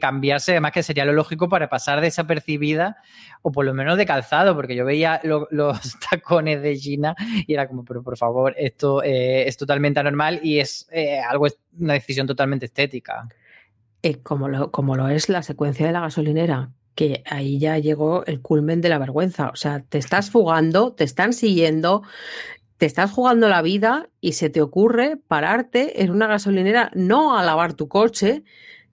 [0.00, 2.96] cambiarse, además que sería lo lógico para pasar desapercibida
[3.42, 7.14] o por lo menos de calzado, porque yo veía los tacones de Gina
[7.46, 11.46] y era como, pero por favor, esto eh, es totalmente anormal y es eh, algo,
[11.78, 13.28] una decisión totalmente estética.
[14.02, 18.24] Eh, como, lo, como lo es la secuencia de la gasolinera, que ahí ya llegó
[18.26, 19.50] el culmen de la vergüenza.
[19.50, 22.02] O sea, te estás fugando, te están siguiendo,
[22.78, 27.42] te estás jugando la vida y se te ocurre pararte en una gasolinera, no a
[27.42, 28.44] lavar tu coche,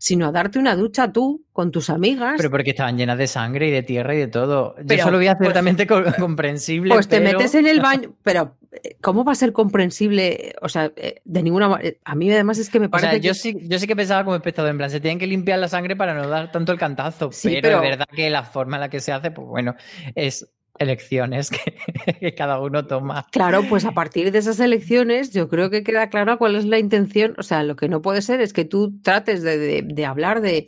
[0.03, 2.33] sino a darte una ducha tú con tus amigas.
[2.35, 4.75] Pero porque estaban llenas de sangre y de tierra y de todo.
[4.83, 6.93] Yo eso lo vi ciertamente pues, comprensible.
[6.93, 10.55] Pues te metes en el baño, pero eh, ¿cómo va a ser comprensible?
[10.61, 11.95] O sea, eh, de ninguna manera.
[12.03, 13.07] A mí además es que me parece.
[13.07, 15.27] O sea, yo, sí, yo sí que pensaba como espectador, en plan, se tienen que
[15.27, 17.29] limpiar la sangre para no dar tanto el cantazo.
[17.41, 19.73] pero, pero es verdad que la forma en la que se hace, pues bueno,
[20.15, 21.49] es elecciones
[22.19, 23.27] que, cada uno toma.
[23.31, 26.79] Claro, pues a partir de esas elecciones yo creo que queda claro cuál es la
[26.79, 27.35] intención.
[27.37, 30.67] O sea, lo que no puede ser es que tú trates de, hablar de,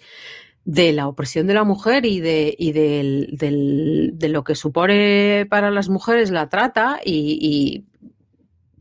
[0.64, 5.90] de, la opresión de la mujer y, de, y de lo que supone para las
[5.90, 7.86] mujeres la trata y,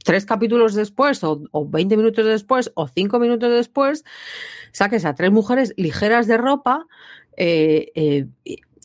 [0.05, 4.05] tres capítulos después o, o, 20 minutos después o cinco minutos después
[4.75, 6.87] saques a tres mujeres ligeras de ropa.
[7.37, 8.27] Eh, eh,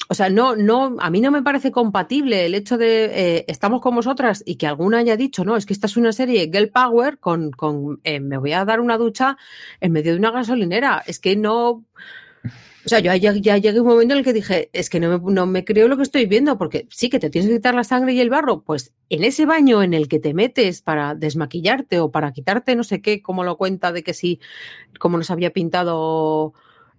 [0.08, 3.82] o sea, no, no, a mí no me parece compatible el hecho de eh, estamos
[3.82, 6.70] con vosotras y que alguna haya dicho, no, es que esta es una serie Girl
[6.70, 9.38] Power con, con eh, me voy a dar una ducha
[9.82, 11.04] en medio de una gasolinera.
[11.06, 11.86] Es que no.
[12.86, 15.20] O sea, yo ya, ya, llegué un momento en el que dije, es que no
[15.20, 17.76] me, no me creo lo que estoy viendo, porque sí que te tienes que quitar
[17.76, 21.14] la sangre y el barro, pues en ese baño en el que te metes para
[21.14, 24.40] desmaquillarte o para quitarte no sé qué, como lo cuenta de que sí,
[24.98, 26.54] como nos había pintado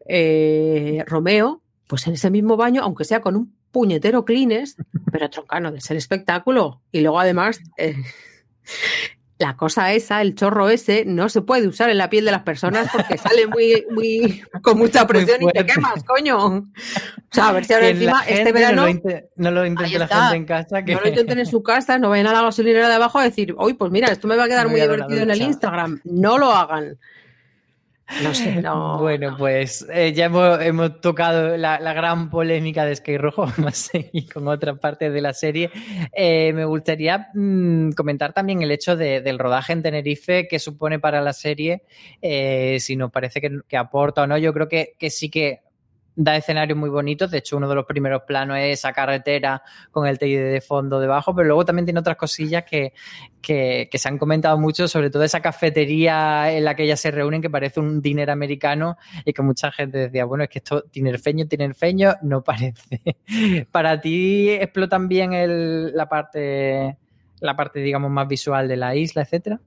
[0.07, 4.77] eh, Romeo, pues en ese mismo baño, aunque sea con un puñetero clines,
[5.11, 6.83] pero troncano de ser espectáculo.
[6.93, 7.97] Y luego además, eh,
[9.39, 12.45] la cosa esa, el chorro ese, no se puede usar en la piel de las
[12.45, 16.47] personas porque sale muy, muy, con mucha presión y te quemas, coño.
[16.47, 16.65] O
[17.33, 18.87] sea, a ver si ahora encima este verano.
[19.35, 20.83] No lo, intente la gente en casa.
[20.83, 23.53] No lo intenten en su casa, no vayan a la gasolinera de abajo a decir,
[23.59, 26.01] uy, pues mira, esto me va a quedar muy divertido en el Instagram.
[26.05, 26.99] No lo hagan.
[28.23, 28.99] No sé, no.
[28.99, 34.33] Bueno, pues eh, ya hemos, tocado la, gran polémica de Sky Rojo, vamos a seguir
[34.33, 35.71] con otra parte de la serie.
[36.13, 41.21] Eh, me gustaría mm, comentar también el hecho del rodaje en Tenerife, que supone para
[41.21, 41.83] la serie,
[42.21, 44.37] eh, si nos parece que, aporta o no.
[44.39, 45.61] Yo creo que, que sí que
[46.23, 47.31] da escenarios muy bonitos.
[47.31, 51.01] De hecho, uno de los primeros planos es esa carretera con el TID de fondo
[51.01, 52.93] debajo, pero luego también tiene otras cosillas que,
[53.43, 57.49] se han comentado mucho, sobre todo esa cafetería en la que ellas se reúnen, que
[57.49, 62.17] parece un dinero americano y que mucha gente decía, bueno, es que esto tinerfeño, tinerfeño,
[62.23, 63.01] no parece.
[63.71, 66.99] Para ti explotan bien el, la parte,
[67.41, 69.59] la parte, digamos, más visual de la isla, etcétera.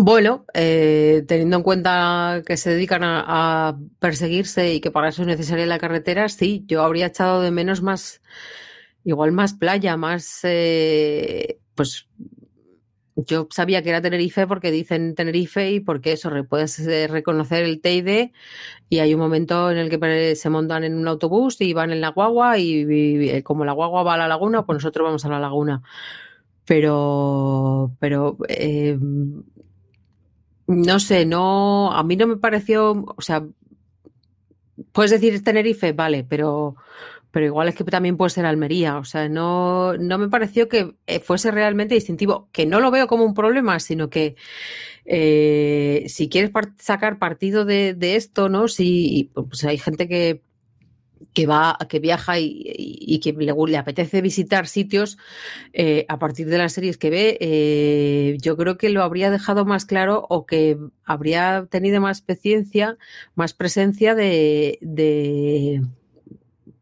[0.00, 5.28] Bueno, eh, teniendo en cuenta que se dedican a, perseguirse y que para eso es
[5.28, 8.22] necesaria la carretera, sí, yo habría echado de menos más,
[9.02, 12.06] igual más playa, más, eh, pues
[13.16, 17.80] yo sabía que era Tenerife porque dicen Tenerife y porque eso, puedes eh, reconocer el
[17.80, 18.32] Teide
[18.88, 22.00] y hay un momento en el que se montan en un autobús y van en
[22.00, 25.40] la guagua y, como la guagua va a la laguna, pues nosotros vamos a la
[25.40, 25.82] laguna.
[26.64, 28.36] Pero pero
[30.68, 33.44] no sé, no, a mí no me pareció, o sea,
[34.92, 36.76] puedes decir Tenerife, vale, pero,
[37.30, 38.98] pero igual es que también puede ser Almería.
[38.98, 43.06] O sea, no, no me pareció que eh, fuese realmente distintivo, que no lo veo
[43.06, 44.36] como un problema, sino que
[45.06, 48.68] eh, si quieres sacar partido de, esto, ¿no?
[48.68, 50.42] Si pues hay gente que
[51.32, 55.18] que va, que viaja y, que le, apetece visitar sitios
[55.72, 59.64] eh, a partir de las series que ve, eh, yo creo que lo habría dejado
[59.64, 62.96] más claro o que habría tenido más paciencia,
[63.34, 65.82] más presencia de, de,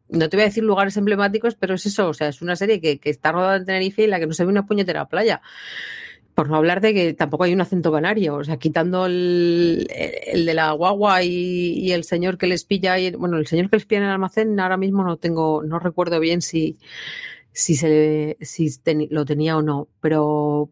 [0.08, 2.80] no te voy a decir lugares emblemáticos, pero es eso, o sea, es una serie
[2.80, 5.42] que, que está rodada en Tenerife y la que no se ve una puñetera playa.
[6.36, 10.54] Por no hablar de que tampoco hay un acento canario, o sea, quitando el, de
[10.54, 14.02] la guagua y, el señor que les pilla, y, bueno, el señor que les pilla
[14.02, 16.78] en el almacén, ahora mismo no tengo, no recuerdo bien si,
[17.52, 18.70] si, se, si
[19.10, 20.70] lo tenía o no, pero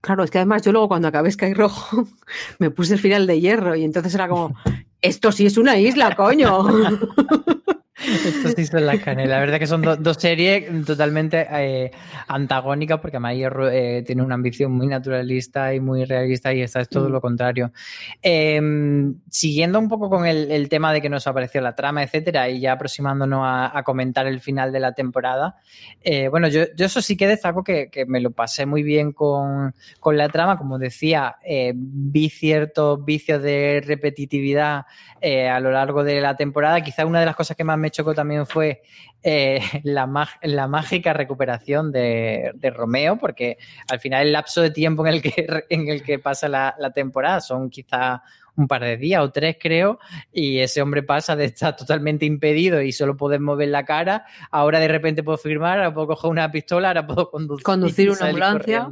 [0.00, 2.06] claro, es que además yo luego cuando acabé Sky Rojo
[2.60, 4.54] me puse el final de hierro y entonces era como,
[5.00, 6.64] esto sí es una isla, coño.
[8.06, 9.34] Esto sí son la canela.
[9.34, 11.90] La verdad que son dos series totalmente eh,
[12.28, 16.88] antagónicas porque Mayer eh, tiene una ambición muy naturalista y muy realista y esta es
[16.88, 17.12] todo mm.
[17.12, 17.72] lo contrario.
[18.20, 22.60] Em, siguiendo un poco con el, tema de que nos apareció la trama, etcétera, y
[22.60, 25.56] ya aproximándonos a, comentar el final de la temporada,
[26.02, 29.74] eh, bueno, yo, eso sí que destaco que, que me lo pasé muy bien con,
[30.00, 30.56] con la trama.
[30.56, 31.36] Como decía,
[31.74, 34.86] vi ciertos vicios de repetitividad
[35.22, 36.80] a lo largo de la temporada.
[36.80, 38.82] Quizá una de las cosas que más me chocó también fue
[39.22, 45.14] eh, la, la, mágica recuperación de, Romeo, porque al final el lapso de tiempo en
[45.14, 48.22] el que, en el que pasa la temporada son quizá
[48.56, 49.98] un par de días o tres, creo,
[50.32, 54.78] y ese hombre pasa de estar totalmente impedido y solo poder mover la cara, ahora
[54.78, 58.88] de repente puedo firmar, ahora puedo coger una pistola, ahora puedo conducir, conducir una ambulancia.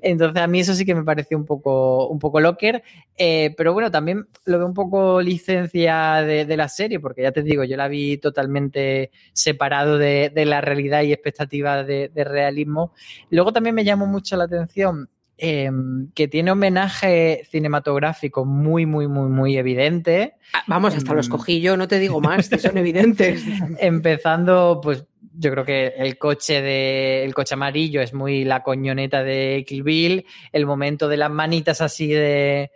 [0.00, 2.82] Entonces a mí eso sí que me pareció un poco, un poco locker,
[3.16, 7.42] eh, pero bueno, también lo veo un poco licencia de, la serie, porque ya te
[7.42, 12.92] digo, yo la vi totalmente separado de, la realidad y expectativas de, de realismo.
[13.30, 19.28] Luego también me llamó mucho la atención Em, que tiene homenaje cinematográfico muy, muy, muy,
[19.28, 20.36] muy evidente.
[20.54, 23.44] Ah, vamos, hasta los em, cogí yo, no te digo más, que son evidentes.
[23.78, 29.22] Empezando, pues yo creo que el coche de el coche amarillo es muy la coñoneta
[29.22, 32.70] de Kill Bill, el momento de las manitas así de,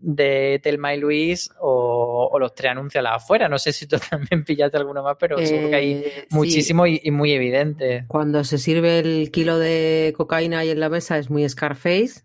[0.00, 1.99] de Telma y Luis o,
[2.38, 3.48] los tres anuncios a la afuera.
[3.48, 7.10] No sé si tú también pillaste alguno más, pero seguro que hay eh, muchísimo y,
[7.10, 8.04] muy evidente.
[8.08, 12.24] Cuando se sirve el kilo de cocaína ahí en la mesa es muy Scarface.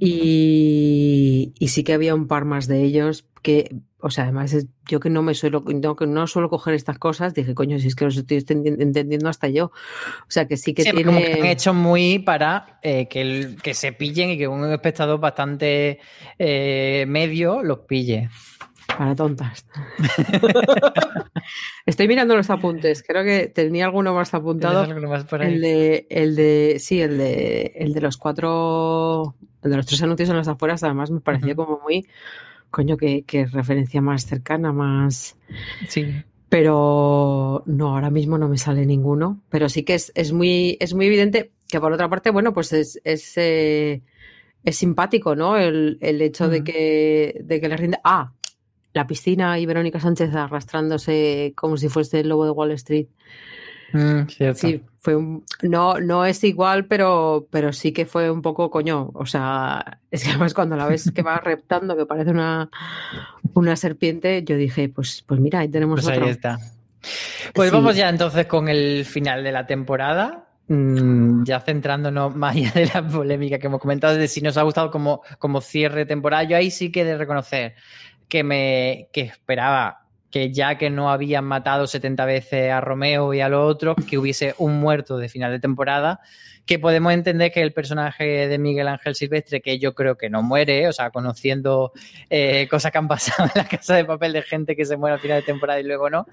[0.00, 3.70] y, y, sí que había un par más de ellos que
[4.02, 4.54] o sea, además
[4.86, 7.88] yo que no me suelo, no, que no suelo coger estas cosas, dije, coño, si
[7.88, 9.66] es que los estoy entendiendo hasta yo.
[9.66, 11.04] O sea, que sí que tiene...
[11.04, 14.70] Como que han hecho muy para eh, que, el, que se pillen y que un
[14.72, 16.00] espectador bastante
[16.38, 18.30] eh, medio los pille.
[19.00, 19.64] Para tontas.
[21.86, 23.02] Estoy mirando los apuntes.
[23.02, 24.84] Creo que tenía alguno más apuntado.
[24.84, 30.02] El de, el de, sí, el de, el de los cuatro, el de los tres
[30.02, 32.06] anuncios en las afueras, además me pareció como muy
[32.68, 35.34] coño, que, referencia más cercana, más...
[35.88, 36.22] Sí.
[36.50, 39.40] Pero no, ahora mismo no me sale ninguno.
[39.48, 42.74] Pero sí que es, es, muy, es muy evidente que por otra parte, bueno, pues
[42.74, 44.02] es, es, eh,
[44.62, 45.56] es simpático, ¿no?
[45.56, 47.98] El, el hecho de que, de que le rinde.
[48.04, 48.34] Ah,
[48.92, 53.06] la piscina y Verónica Sánchez arrastrándose como si fuese el lobo de Wall Street.
[53.92, 58.70] Mm, sí, fue un, no, no es igual, pero, pero sí que fue un poco
[58.70, 59.10] coño.
[59.14, 62.70] O sea, es que además cuando la ves que va reptando, que parece una,
[63.54, 66.26] una serpiente, yo dije, pues, pues mira, ahí tenemos pues otro.
[66.26, 66.58] Ahí está.
[67.54, 70.46] Pues vamos ya entonces con el final de la temporada.
[70.68, 74.62] Mm, ya centrándonos más allá de la polémica que hemos comentado, de si nos ha
[74.62, 77.74] gustado como, como cierre temporal, yo ahí sí que de reconocer
[78.30, 79.99] que me que esperaba
[80.30, 84.18] que ya que no habían matado 70 veces a Romeo y a los otros, que
[84.18, 86.20] hubiese un muerto de final de temporada,
[86.70, 90.40] que podemos entender que el personaje de Miguel Ángel Silvestre, que yo creo que no
[90.40, 91.92] muere, o sea, conociendo
[92.28, 95.14] eh, cosas que han pasado en la casa de papel de gente que se muere
[95.14, 96.26] al final de temporada y luego no,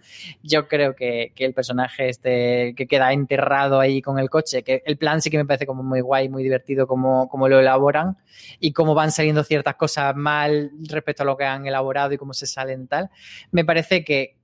[0.43, 4.97] yo creo que, el personaje este que queda enterrado ahí con el coche, que el
[4.97, 8.17] plan sí que me parece como muy guay, muy divertido como, como lo elaboran
[8.59, 12.33] y cómo van saliendo ciertas cosas mal respecto a lo que han elaborado y cómo
[12.33, 13.09] se salen tal,
[13.51, 14.35] me parece que,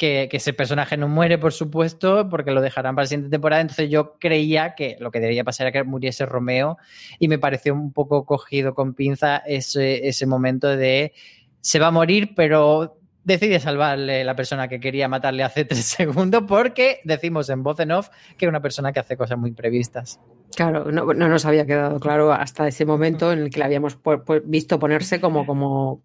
[0.00, 3.60] ese personaje no muere, por supuesto, porque lo dejarán para la siguiente temporada.
[3.60, 6.78] Entonces yo creía que lo que debía pasar era que muriese Romeo
[7.18, 11.12] y me pareció un poco cogido con pinza ese, ese momento de
[11.60, 16.44] se va a morir, pero decide salvarle la persona que quería matarle hace tres segundos
[16.46, 20.20] porque decimos en voz en off que es una persona que hace cosas muy previstas.
[20.56, 23.98] Claro, no, nos había quedado claro hasta ese momento en el que le habíamos
[24.44, 26.02] visto ponerse como, como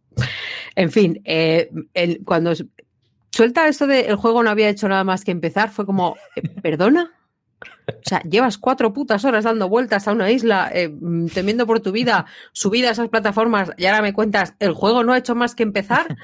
[0.75, 1.69] En fin, eh,
[2.25, 2.53] cuando
[3.31, 6.41] suelta esto de el juego no había hecho nada más que empezar, fue como, eh,
[6.61, 7.11] ¿perdona?
[7.87, 11.79] O sea, llevas cuatro putas horas dando vueltas a una isla, eh, mm, temiendo por
[11.79, 15.35] tu vida, subida a esas plataformas y ahora me cuentas, el juego no ha hecho
[15.35, 16.17] más que empezar.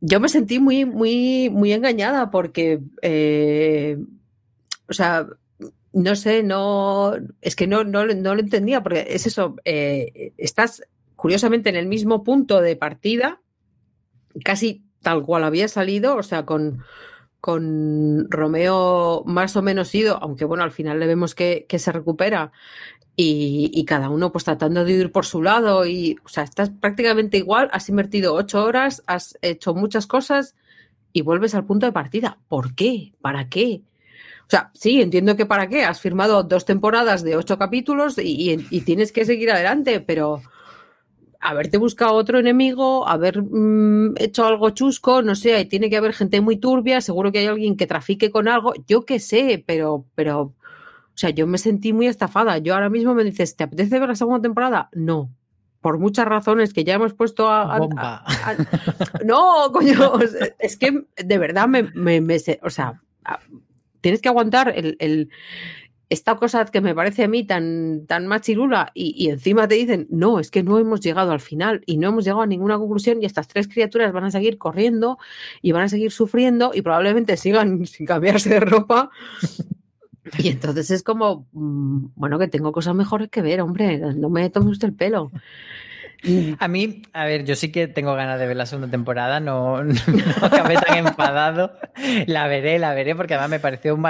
[0.00, 2.80] Yo me sentí muy, muy, muy engañada porque,
[4.88, 5.26] o sea,
[5.96, 10.82] no sé, no, es que no, no, no lo entendía, porque es eso, eh, estás
[11.16, 13.40] curiosamente en el mismo punto de partida,
[14.44, 16.84] casi tal cual había salido, o sea, con,
[17.40, 22.52] con Romeo más o menos ido, aunque bueno, al final le vemos que, se recupera
[23.16, 26.68] y, y, cada uno pues tratando de ir por su lado y, o sea, estás
[26.78, 30.56] prácticamente igual, has invertido ocho horas, has hecho muchas cosas
[31.14, 32.36] y vuelves al punto de partida.
[32.48, 33.14] ¿Por qué?
[33.22, 33.80] ¿Para qué?
[34.46, 35.84] O sea, sí, entiendo que para qué.
[35.84, 40.40] Has firmado dos temporadas de ocho capítulos y, tienes que seguir adelante, pero
[41.40, 46.40] haberte buscado otro enemigo, haber mm, hecho algo chusco, no sé, tiene que haber gente
[46.40, 50.40] muy turbia, seguro que hay alguien que trafique con algo, yo qué sé, pero, pero,
[50.42, 50.54] o
[51.14, 52.58] sea, yo me sentí muy estafada.
[52.58, 54.90] Yo ahora mismo me dices, ¿te apetece ver la segunda temporada?
[54.92, 55.30] No.
[55.80, 57.78] Por muchas razones que ya hemos puesto a.
[59.24, 60.18] no, coño,
[60.58, 63.00] es que de verdad me, me, me o sea,
[64.06, 65.30] tienes que aguantar el,
[66.10, 70.38] esta cosa que me parece a mí tan, tan machirula y, encima te dicen, no,
[70.38, 73.26] es que no hemos llegado al final y no hemos llegado a ninguna conclusión y
[73.26, 75.18] estas tres criaturas van a seguir corriendo
[75.60, 79.10] y van a seguir sufriendo y probablemente sigan sin cambiarse de ropa.
[80.38, 84.48] Y entonces es como, mm, bueno, que tengo cosas mejores que ver, hombre, no me
[84.50, 85.32] tome usted el pelo.
[86.58, 89.82] A mí, a ver, yo sí que tengo ganas de ver la segunda temporada, no,
[89.84, 89.94] no,
[90.42, 91.72] acabé tan enfadado.
[92.26, 94.04] La veré, la veré, porque además me pareció un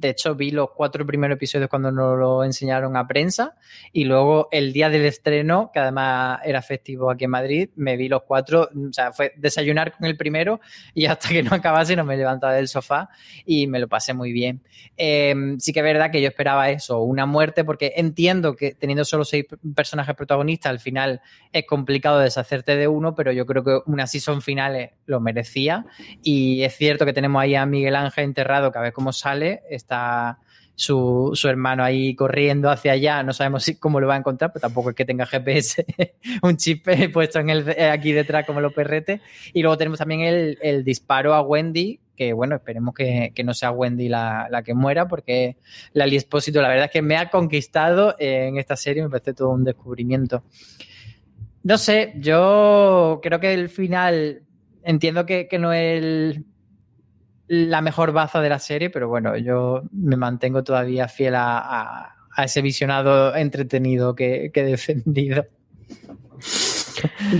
[0.00, 3.56] De hecho, vi los cuatro primeros episodios cuando nos lo enseñaron a prensa
[3.92, 8.08] y luego el día del estreno, que además era festivo aquí en Madrid, me vi
[8.08, 10.60] los cuatro, o sea, fue desayunar con el primero
[10.94, 13.10] y hasta que no acabase no me levantaba del sofá
[13.44, 14.62] y me lo pasé muy bien.
[14.96, 19.04] Em, sí que es verdad que yo esperaba eso, una muerte, porque entiendo que teniendo
[19.04, 21.20] solo seis personajes protagonistas, al final
[21.52, 25.86] es complicado deshacerte de uno, pero yo creo que una season finales lo merecía.
[26.22, 29.62] Y es cierto que tenemos ahí a Miguel Ángel enterrado, que a ver cómo sale,
[29.70, 30.38] está
[30.78, 34.90] su, hermano ahí corriendo hacia allá, no sabemos cómo lo va a encontrar, pero tampoco
[34.90, 35.84] es que tenga GPS,
[36.42, 39.20] un chip puesto en el, aquí detrás como los perretes.
[39.52, 40.20] Y luego tenemos también
[40.60, 45.08] el, disparo a Wendy, que bueno, esperemos que, no sea Wendy la, la, que muera,
[45.08, 45.56] porque
[45.94, 49.50] la Espósito la verdad es que me ha conquistado en esta serie, me parece todo
[49.50, 50.44] un descubrimiento.
[51.62, 54.42] No sé, yo creo que el final
[54.82, 56.40] entiendo que, no es
[57.46, 62.62] la mejor baza de la serie, pero bueno, yo me mantengo todavía fiel a, ese
[62.62, 65.46] visionado entretenido que, he defendido.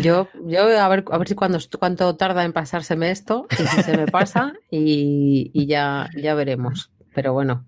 [0.03, 3.83] Yo, yo a ver, a ver si cuando, cuánto tarda en pasárseme esto, y si
[3.83, 6.91] se me pasa, y, y ya, ya veremos.
[7.15, 7.67] Pero bueno.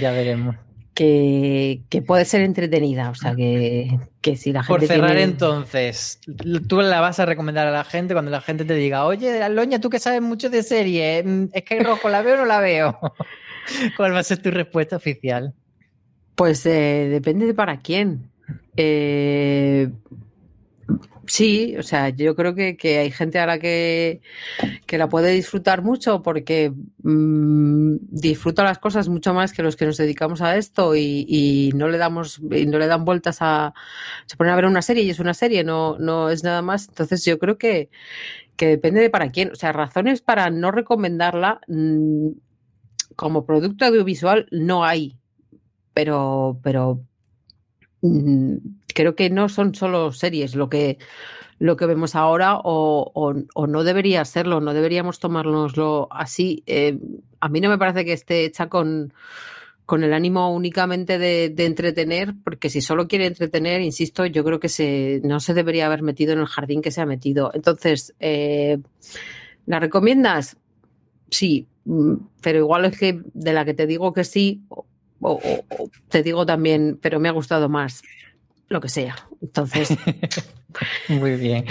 [0.00, 0.56] Ya veremos
[0.94, 3.10] que, puede ser entretenida.
[3.10, 3.98] O sea, que,
[4.36, 4.78] si la gente.
[4.78, 6.20] Por cerrar, entonces,
[6.68, 9.80] tú la vas a recomendar a la gente cuando la gente te diga, oye, Loña,
[9.80, 12.60] tú que sabes mucho de serie, mm, ¿es que rojo la veo o no la
[12.60, 12.98] veo?
[13.96, 15.54] ¿Cuál va a ser tu respuesta oficial?
[16.34, 18.30] Pues eh, depende de para quién.
[18.76, 19.90] Eh,
[21.26, 24.20] Sí, o sea, yo creo que, hay gente ahora que,
[24.86, 26.72] que, la puede disfrutar mucho porque
[27.02, 31.88] mm, disfruta las cosas mucho más que los que nos dedicamos a esto y, no
[31.88, 33.72] le damos y no le dan vueltas a
[34.26, 36.88] se ponen a ver una serie y es una serie, no, no es nada más.
[36.88, 37.88] Entonces yo creo que,
[38.56, 39.52] que depende de para quién.
[39.52, 42.28] O sea, razones para no recomendarla mm,
[43.16, 45.16] como producto audiovisual no hay.
[45.94, 47.02] Pero, pero
[48.94, 50.98] creo que no son solo series lo que,
[51.58, 53.34] lo que vemos ahora o,
[53.68, 56.62] no debería serlo, no deberíamos tomárnoslo así.
[56.66, 56.98] Eh,
[57.40, 59.12] a mí no me parece que esté hecha con,
[59.86, 64.68] con el ánimo únicamente de, entretener, porque si solo quiere entretener, insisto, yo creo que
[64.68, 67.50] se, no se debería haber metido en el jardín que se ha metido.
[67.54, 68.78] Entonces, eh,
[69.66, 70.56] ¿la recomiendas?
[71.30, 74.62] Sí, mm, pero igual es que de la que te digo que sí,
[75.22, 75.40] o
[76.08, 78.02] te digo también, pero me ha gustado más
[78.72, 79.16] lo que sea.
[79.40, 79.96] Entonces.
[81.08, 81.66] Muy bien.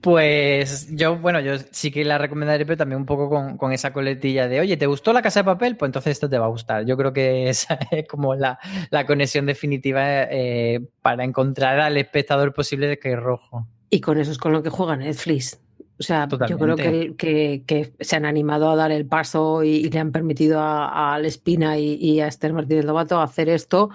[0.00, 3.28] Pues yo, bueno, yo sí que la recomendaré, pero también un poco
[3.58, 5.76] con, esa coletilla de, oye, ¿te gustó la casa de papel?
[5.76, 6.86] Pues entonces esto te va a gustar.
[6.86, 8.58] Yo creo que esa es como la,
[9.06, 13.66] conexión definitiva eh, para encontrar al espectador posible de que es rojo.
[13.90, 15.60] Y con eso es con lo que juega Netflix.
[15.98, 20.12] O sea, yo creo que, se han animado a dar el paso y, le han
[20.12, 23.90] permitido a, a Espina y, a Esther Martínez Lobato hacer esto,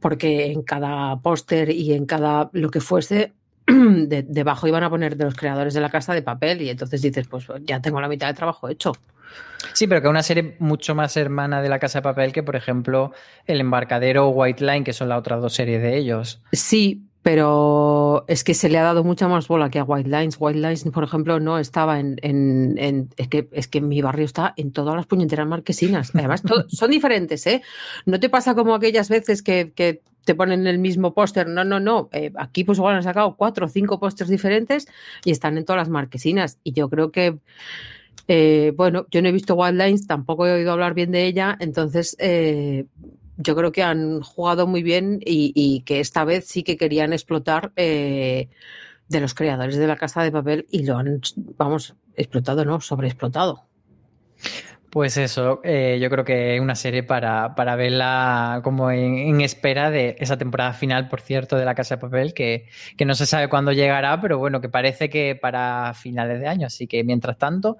[0.00, 3.32] porque en cada póster y en cada lo que fuese
[3.66, 7.26] debajo iban a poner de los creadores de la casa de papel y entonces dices,
[7.28, 8.92] pues ya tengo la mitad del trabajo hecho.
[9.72, 12.54] Sí, pero que una serie mucho más hermana de la Casa de Papel que, por
[12.54, 13.12] ejemplo,
[13.46, 16.40] El Embarcadero o White Line, que son las otras dos series de ellos.
[16.52, 20.36] Sí, pero es que se le ha dado mucha más bola que a White Lines.
[20.38, 22.18] White Lines, por ejemplo, no estaba en.
[22.22, 26.14] en, es, que, es que mi barrio está en todas las puñeteras marquesinas.
[26.14, 27.62] Además, son diferentes, ¿eh?
[28.04, 31.48] No te pasa como aquellas veces que, que te ponen el mismo póster.
[31.48, 32.10] No, no, no.
[32.12, 34.86] Eh, aquí, pues igual han sacado cuatro o cinco pósters diferentes
[35.24, 36.58] y están en todas las marquesinas.
[36.62, 37.38] Y yo creo que.
[38.28, 41.56] Eh, bueno, yo no he visto White Lines, tampoco he oído hablar bien de ella,
[41.60, 42.86] entonces eh,
[43.36, 47.72] yo creo que han jugado muy bien y, que esta vez sí que querían explotar
[47.76, 48.48] eh,
[49.08, 51.20] de los creadores de la casa de papel y lo han,
[51.56, 53.66] vamos, explotado, no, sobreexplotado.
[54.94, 59.90] Pues eso, eh, yo creo que es una serie para, para verla como en, espera
[59.90, 63.26] de esa temporada final, por cierto, de La Casa de Papel, que, que no se
[63.26, 66.68] sabe cuándo llegará, pero bueno, que parece que para finales de año.
[66.68, 67.76] Así que mientras tanto,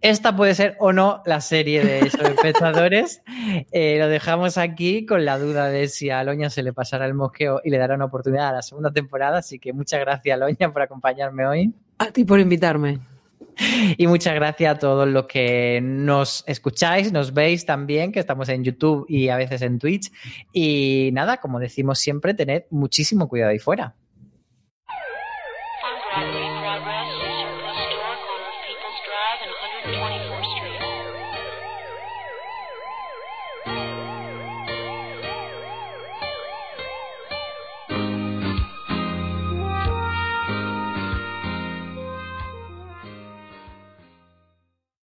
[0.00, 3.22] esta puede ser o no la serie de esos espectadores.
[3.70, 7.14] Eh, lo dejamos aquí con la duda de si a Aloña se le pasará el
[7.14, 9.38] mosqueo y le dará una oportunidad a la segunda temporada.
[9.38, 11.74] Así que muchas gracias, Aloña, por acompañarme hoy.
[11.98, 12.98] A ti por invitarme.
[13.98, 18.64] Y muchas gracias a todos los que nos escucháis, nos veis también, que estamos en
[18.64, 20.10] YouTube y a veces en Twitch.
[20.52, 23.94] Y nada, como decimos siempre, tened muchísimo cuidado ahí fuera.